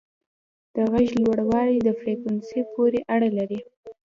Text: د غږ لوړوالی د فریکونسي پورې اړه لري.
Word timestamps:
د 0.75 0.75
غږ 0.91 1.07
لوړوالی 1.23 1.77
د 1.83 1.89
فریکونسي 1.99 2.59
پورې 2.73 2.99
اړه 3.13 3.29
لري. 3.37 3.59